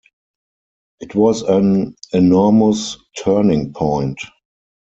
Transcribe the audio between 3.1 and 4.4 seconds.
turning point.